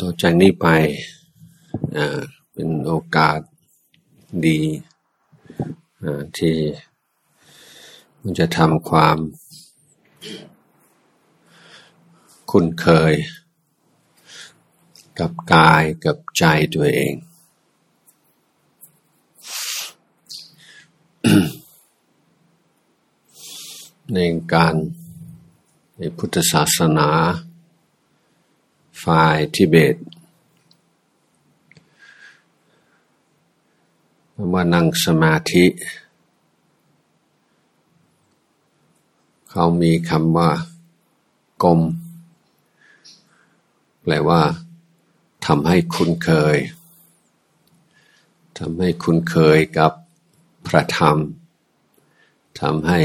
[0.00, 0.66] ต่อจากนี้ไป
[2.52, 3.40] เป็นโอกาส
[4.46, 4.60] ดี
[6.36, 6.56] ที่
[8.20, 9.18] มันจะทำความ
[12.50, 13.12] คุ้นเคย
[15.18, 16.44] กับกายกับใจ
[16.74, 17.14] ตัวเอง
[24.14, 24.18] ใน
[24.52, 24.74] การ
[25.98, 27.10] ในพุทธศาสนา
[29.04, 29.96] ฝ่ายทิเบต
[34.52, 35.66] ว่านั่งสมาธิ
[39.50, 40.50] เขามีคำว่า
[41.64, 41.80] กลม
[44.02, 44.42] แปลว่า
[45.46, 46.56] ทำให้คุ้นเคย
[48.58, 49.92] ทำให้คุ้นเคยกับ
[50.66, 51.18] พระธรรม
[52.60, 53.00] ทำให้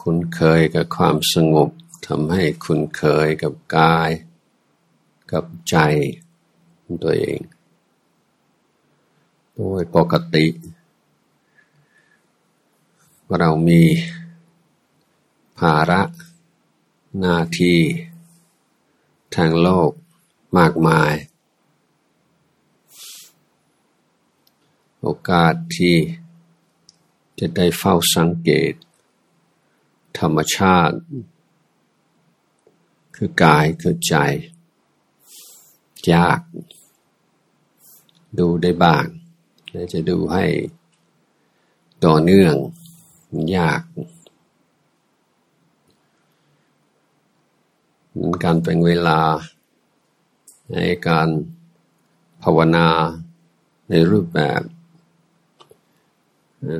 [0.00, 1.70] คุ้นเคยกับความสงบ
[2.08, 4.10] ทำให้คุ้นเคยกับกาย
[5.32, 5.76] กับใจ
[7.04, 7.40] ตัวเอง
[9.54, 10.46] โดยปกติ
[13.38, 13.82] เรามี
[15.58, 16.02] ภาระ
[17.18, 17.78] หน้าที่
[19.34, 19.90] ทางโลก
[20.58, 21.12] มากมาย
[25.00, 25.96] โอกาสที่
[27.38, 28.72] จะได้เฝ้าสังเกต
[30.18, 30.96] ธรรมชาติ
[33.16, 34.14] คือกายคือใจ
[36.12, 36.40] ยาก
[38.38, 39.04] ดูได้บ้าง
[39.70, 40.44] แต่จะดูให้
[42.04, 42.54] ต่อเนื่อง
[43.56, 43.82] ยาก
[48.44, 49.20] การเป็นเวลา
[50.72, 51.28] ในการ
[52.42, 52.88] ภาวนา
[53.90, 54.62] ในรูปแบบ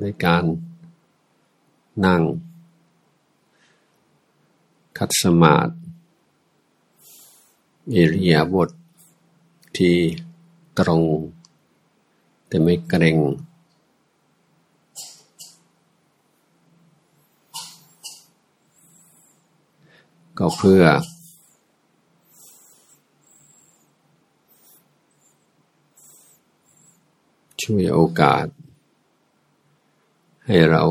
[0.00, 0.44] ในการ
[2.04, 2.22] นั่ง
[4.98, 5.72] คัดสมาธิ
[7.94, 8.68] อิริยาบถ
[9.76, 9.96] ที่
[10.78, 11.04] ตรง
[12.48, 13.18] แต่ไม่เกรง
[20.38, 20.84] ก็เพื่อ
[27.62, 28.46] ช่วยโอกาส
[30.46, 30.82] ให้เรา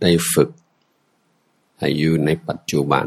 [0.00, 0.50] ได้ฝึก
[1.78, 3.06] ให้อยู่ในปัจจุบัน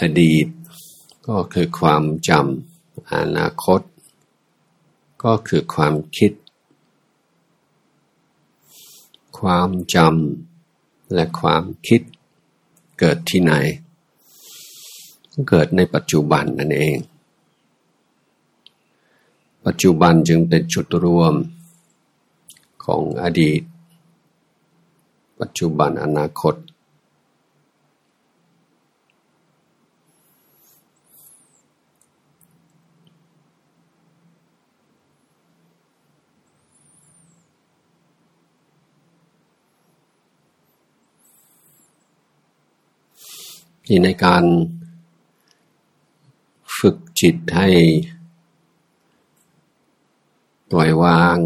[0.00, 0.46] อดีต
[1.28, 3.80] ก็คือความจำอนาคต
[5.24, 6.32] ก็คือความคิด
[9.38, 12.00] ความจำและความคิด
[12.98, 13.52] เกิดที่ไหน
[15.48, 16.96] เกิดในปัจจุบันนั่นเอง
[19.66, 21.34] ปัจจุบันจึงเป็นจุดรวม
[22.84, 23.62] ของอดีต
[25.40, 26.54] ปัจจุบันอนาคต
[43.92, 44.44] ที่ในการ
[46.78, 47.68] ฝึกจิตให้
[50.70, 51.38] ปล่อยวาง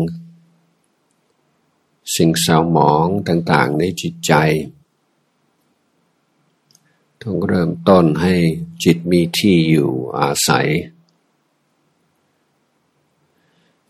[2.14, 4.32] สิ่งเศร้าหมองต่างๆ ในจิตใจ
[7.22, 8.34] ต้องเริ่มต้นให้
[8.84, 10.68] จิตมีที่อยู่อาศัย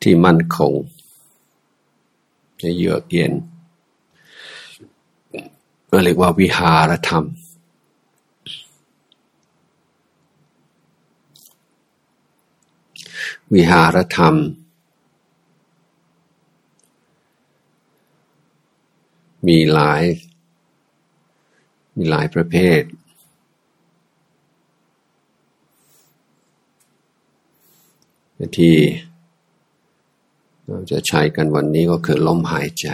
[0.02, 0.72] ที่มั่นคง
[2.62, 3.32] จะเยือกเย็น
[6.04, 7.26] เรียกว่าวิหารธรรม
[13.52, 14.34] วิหารธรรม
[19.46, 20.02] มีหลาย
[21.96, 22.80] มีหลายประเภท
[28.58, 28.76] ที่
[30.66, 32.88] เราจะใช้กันวันนี้ก็คือลมหายใจ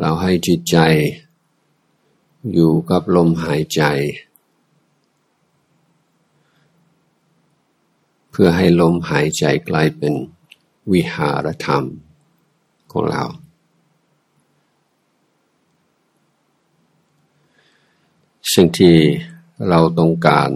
[0.00, 0.76] เราให้จิตใจ
[2.50, 3.82] อยู่กับลมหายใจ
[8.30, 10.14] เพื่อให้ลมหายใจกลายเป็น
[10.92, 11.84] วิหารธรรม
[12.92, 13.24] ของเรา
[18.52, 18.96] สิ่งที่
[19.68, 20.50] เราต้องการ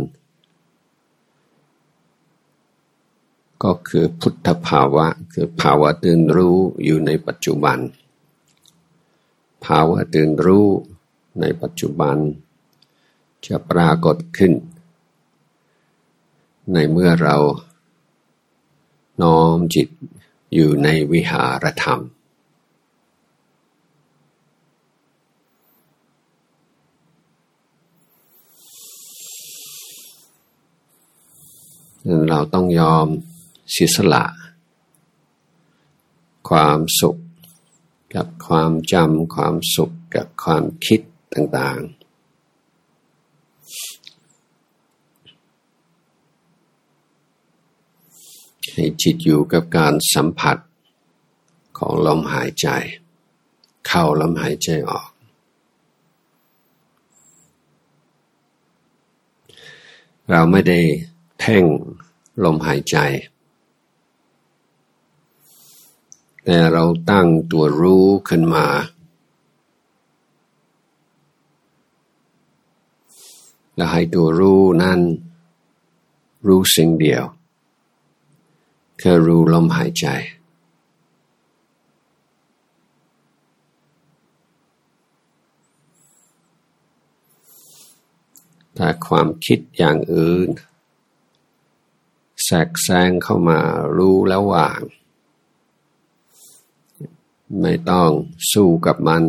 [3.63, 7.79] ก็คือพุทธภาวะ คือภาวะตื่นรู้อยู่ในปัจจุบัน
[9.65, 10.69] ภาวะตื่นรู้
[11.41, 12.17] ในปัจจุบัน
[13.47, 14.53] จะปรากฏขึ้น
[16.73, 17.37] ในเมื่อเรา
[19.23, 19.89] น้อมจิต
[20.55, 22.01] อยู่ในวิหารธรรม
[32.31, 33.07] เราต้องยอม
[33.71, 34.25] เสียสละ
[36.49, 37.17] ความสุข
[38.15, 41.01] กับความจำความสุขกับความคิด
[41.35, 42.07] ต่างๆ
[48.73, 50.57] ให้จิตอยู่กับการสัมผัส
[51.79, 52.69] ของลมหายใจ
[53.87, 55.09] เข้าลมหายใจออก
[60.31, 60.81] เราไม่ได้
[61.39, 61.65] เพ่ง
[62.45, 62.97] ลมหายใจ
[66.45, 68.67] แต่เราตั้งตัวรู้ขึ้นมา
[73.77, 75.01] และให้ตัวรู้นั่น
[76.47, 77.25] รู้สิ่งเดียว
[79.01, 80.07] คือรู้ลมหายใจ
[88.77, 90.49] ถ้าความคิดอย่างอื่น
[92.45, 93.61] แทรกแซงเข้ามา
[93.97, 94.81] รู้แล้วว่าง
[97.61, 98.11] ไม่ต้อง
[98.53, 99.25] สู้กับมัน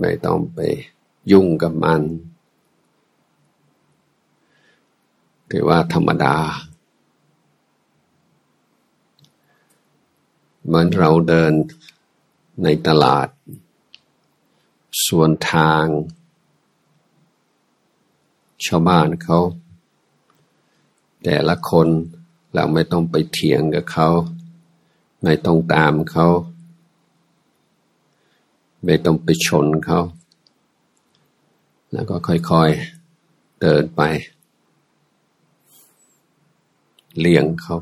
[0.00, 0.58] ไม่ต้องไป
[1.32, 2.02] ยุ่งกับมัน
[5.54, 6.36] ถือว่าธรรมดา
[10.64, 11.52] เหมือนเราเดิน
[12.62, 13.28] ในตลาด
[15.06, 15.84] ส่วนทาง
[18.66, 19.38] ชาวบ้านเขา
[21.24, 21.88] แต่ละคน
[22.54, 24.08] เราไม่ต้องไปเถียงกับเขา
[25.22, 26.26] ไม่ต้องตามเขา
[28.84, 30.00] ไม่ต้องไปชนเขา
[31.92, 34.02] แล้วก็ค่อยๆ เดินไป
[37.20, 37.76] เลี้ยงเขา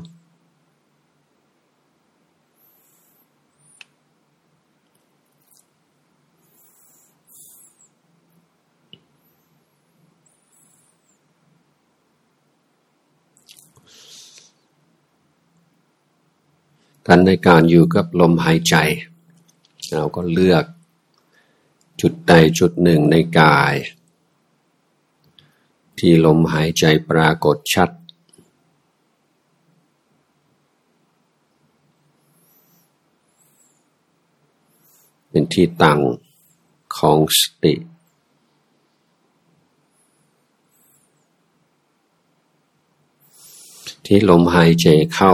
[17.07, 18.75] กันในการอยู่กับลมหายใจ
[19.93, 20.65] เราก็เลือก
[22.01, 23.75] จุดใดจุดหนึ่งในกาย
[25.99, 27.89] ที่ลมหายใจปรากฏชัด
[35.31, 35.99] เป็นที่ตั้ง
[36.97, 37.73] ของสติ
[44.05, 45.33] ที่ลมหายใจเข้า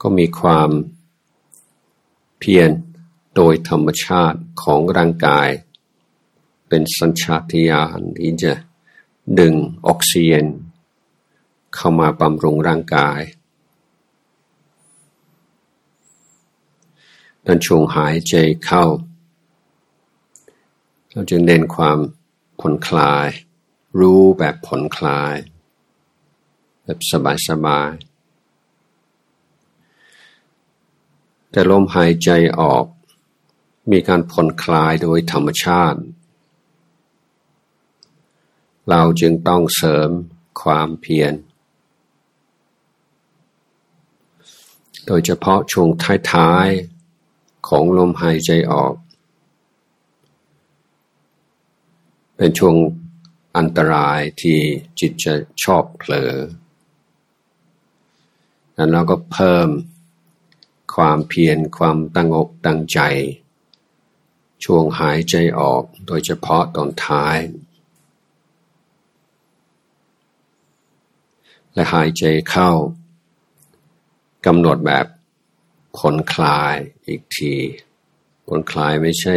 [0.00, 0.70] ก็มีความ
[2.38, 2.70] เพียร
[3.34, 5.48] โดยธรรมชาติของร่างกาย
[6.68, 8.52] เป็นสัญชาตญาณที่จะ
[9.38, 9.54] ดึง
[9.86, 10.46] ออกซิเจน
[11.74, 13.20] เข้ามาบำรุงร่างกาย
[17.46, 18.34] ดันช่วงหายใจ
[18.64, 18.84] เข้า
[21.10, 21.98] เราจึงเน้นความ
[22.60, 23.28] ผ่อนคลาย
[24.00, 25.34] รู้แบบผ่อนคลาย
[26.84, 26.98] แบบ
[27.48, 28.00] สบายๆ
[31.50, 32.30] แต่ลมหายใจ
[32.60, 32.84] ออก
[33.90, 36.00] มีการผ่อนคลายโดยธรรมชาติ
[38.88, 40.10] เราจึงต้องเสริม
[40.62, 41.32] ความเพียร
[45.06, 45.88] โดยเฉพาะช่วง
[46.32, 48.94] ท้ายๆ ของลมหายใจออก
[52.36, 52.76] เป็นช่วง
[53.56, 54.58] อันตรายที่
[55.00, 55.34] จิตจะ
[55.64, 56.32] ชอบเผลอ
[58.74, 59.68] แล้วเราก็เพิ่ม
[60.94, 63.00] ความเพียรความตั้งอกตั้งใจ
[64.64, 67.38] ช่วงหายใจออกโดยเฉพาะตอนท้าย
[71.72, 72.72] และหายใจเข้า
[74.46, 75.06] กำหนดแบบ
[75.96, 76.74] ผ่อนคลาย
[77.06, 77.54] อีกที
[78.46, 79.36] ผ่อนคลายไม่ใช่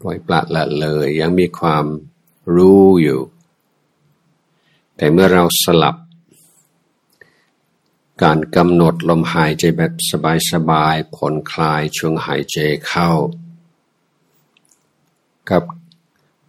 [0.00, 1.84] ปล่อยปละละเลย ยังมีความ
[2.56, 3.20] รู้อยู่
[4.96, 5.96] แต่เมื่อเราสลับ
[8.22, 9.92] การกำหนดลมหายใจแบบ
[10.52, 13.10] สบายๆผ่อนคลายช่วงหายใจเข้า
[15.50, 15.62] กับ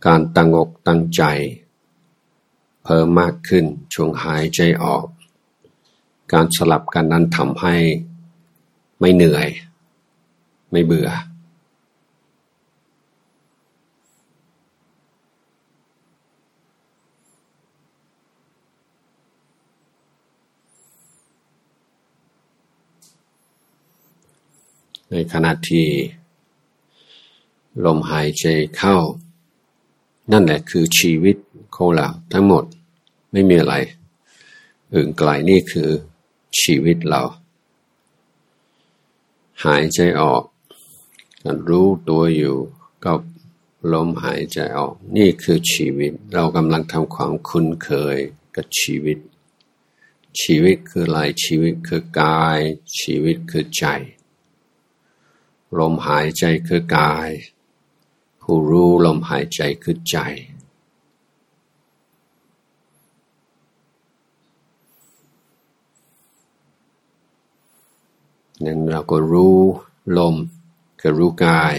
[0.05, 1.23] การตั้งอกตั้งใจ
[2.83, 5.05] เพิ่มมากขึ้นช่วงหายใจออก
[6.33, 7.75] การสลับกันนั้นทำให้
[8.99, 9.47] ไม่เหนื่อย
[10.71, 11.09] ไม่เบื่อ
[25.09, 25.87] ในขณะที่
[27.85, 28.45] ลมหายใจ
[28.77, 28.95] เข้า
[30.31, 31.35] นั่นแหละคือชีวิต
[31.75, 32.63] ของเราทั้งหมด
[33.31, 33.75] ไม่มีอะไร
[34.93, 35.89] อื่นไกลนี่คือ
[36.62, 37.24] ชีวิตเรา
[39.65, 40.43] หายใจออก
[41.43, 42.57] การรู้ตัวอยู่
[43.05, 43.19] กับ
[43.93, 48.17] ลมหายใจออก นี่คือชีวิต เรากำลังทำความคุ้นเคย
[48.55, 49.17] กับชีวิต
[50.41, 52.60] ชีวิตคืออะไรชีวิตคือกาย
[53.00, 53.86] ชีวิตคือใจ
[55.79, 57.29] ลมหายใจคือกาย
[58.41, 60.17] ผู้รู้ลมหายใจคือใจ
[68.67, 69.58] นั้นเราก็รู้
[70.17, 70.36] ลม
[71.00, 71.75] คือรู้กาย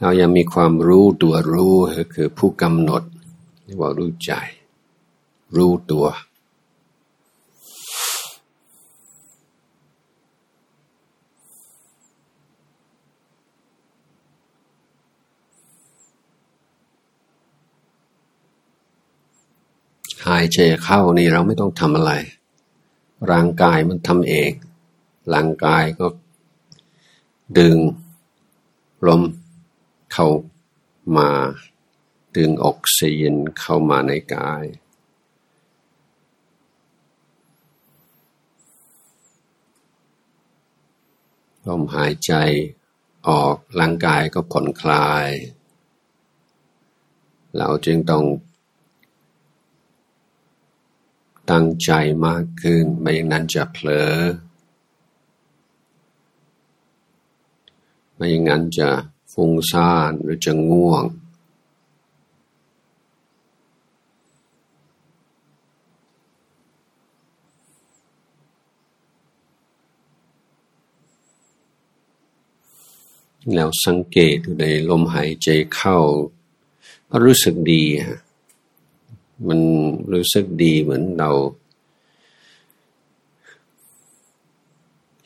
[0.00, 1.74] เรายังมีความรู้ตัวรู้
[2.14, 3.02] คือผู้กำหนด
[3.64, 4.32] เรียกว่ารู้ใจ
[5.56, 6.06] รู้ตัว
[20.26, 22.12] หายใจเข้านี่เราไม่ต้องทำอะไร
[23.30, 24.52] ร่างกายมันทำเอง
[25.34, 26.06] ร่างกายก็
[27.58, 27.76] ดึง
[29.06, 29.22] ลม
[30.12, 30.28] เข้า
[31.16, 31.30] มา
[32.36, 34.64] ดึงออกซิเจนเข้ามาในกาย
[41.68, 42.32] ลมหายใจ
[43.28, 45.28] ออกร่างกายก็ผ่อนคลาย
[47.56, 48.24] เราจึงต้อง
[51.50, 51.90] ตั้งใจ
[52.26, 54.16] มากขึ้น ไม่อย่างนั้นจะเผลอ
[58.14, 58.88] ไม่อย่างนั้นจะ
[59.32, 61.04] ฟุ้งซ่านหรือจะง่วง
[73.54, 75.98] แล้วสังเกตในลมหายใจเข้า
[77.24, 78.20] รู้สึกดีฮะ
[79.46, 79.60] มัน
[80.12, 81.30] รู้สึกดีเหมือนเรา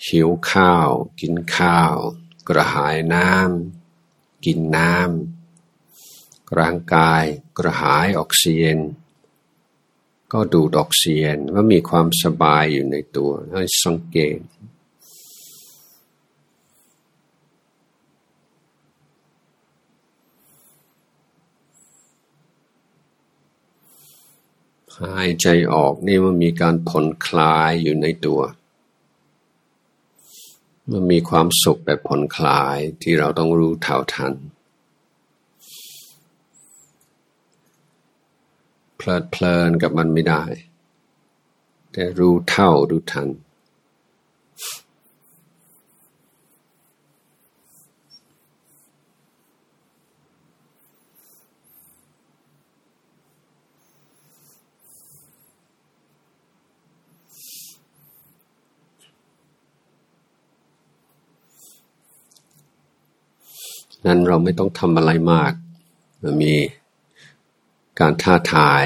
[0.07, 0.90] หิวข้าว
[1.21, 1.95] กินข้าว
[2.49, 7.25] กระหายน้ำกินน้ำร่างกาย
[7.59, 8.78] กระหายออกซิเจน
[10.33, 14.38] ก็ดูดออกซิเจนว่ามีความสบายอยู่ในตัวให้สังเกต
[25.02, 28.40] หายใจออกนี่มันมีการผ่อนคลายอยู่ในตัว
[30.90, 34.35] มันมีความสุขแบบผ่อนคลายที่เราต้องรู้เท่าทัน
[38.97, 40.44] เพลิดเพลินกับมันไม่ได้
[41.92, 43.28] แต่รู้เท่ารู้ทัน
[64.06, 65.52] นั้นเราไม่ต้องทำอะไรมาก
[66.23, 66.54] ม,มี
[67.99, 68.85] การท้าทาย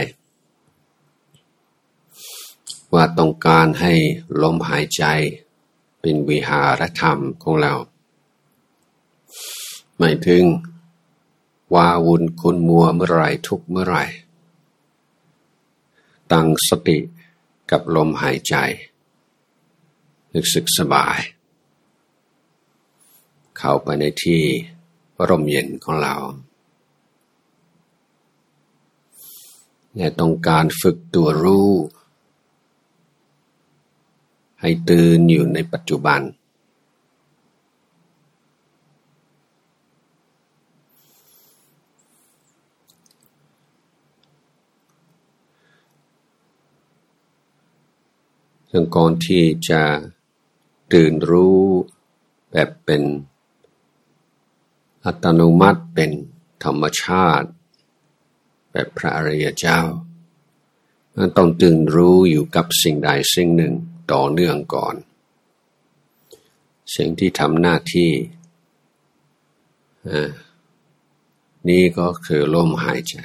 [2.94, 3.92] ว่าต้องการให้
[4.42, 5.04] ลมหายใจ
[6.00, 7.74] เป็นวิหารธรรมของเรา
[9.96, 10.44] ไม่ถึง
[11.74, 13.96] ว่าวุ่นคุณมัวเมื่อไรทุกเมื่อไร
[16.32, 16.98] ตั้งสติ
[17.70, 18.54] กับลมหายใจ
[20.34, 21.18] รู้สึกสบาย
[23.58, 24.42] เข้าไปในที่
[25.28, 26.14] ร่มเย็นของเรา
[29.96, 31.70] และต้องการฝึกตัวรู้
[34.60, 36.20] ให้ตื่นอยู่ในปัจจุบัน
[48.70, 49.82] ซึ่งก่อนที่จะ
[50.92, 51.60] ตื่นรู้
[52.50, 53.02] แบบเป็น
[55.06, 56.10] อัตโนมัติเป็น
[56.64, 57.48] ธรรมชาติ
[58.72, 59.80] แบบพระอริยเจ้า
[61.36, 63.74] ต้องตื่นรู้อยู่กับสิ่งใดสิ่งหนึ่ง
[64.12, 64.94] ต่อเนื่องก่อน
[66.96, 68.10] สิ่งที่ทำหน้าที่
[71.68, 73.16] นี่ก็คือลมหายใจ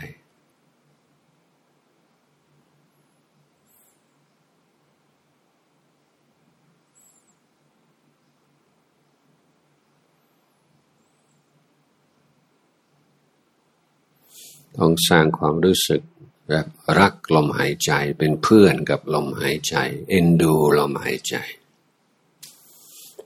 [14.78, 16.02] ต้องสร้างความรู้สึก
[16.50, 16.66] แบบ
[17.00, 19.76] รักลมหายใจเป็นเพื่อนกับลมหายใจ
[20.10, 21.36] เอ็นดูลมหายใจ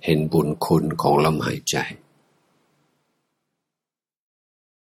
[0.06, 1.78] เห็นบุญคุณของลมหายใจ